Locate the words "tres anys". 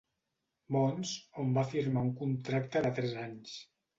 3.01-3.55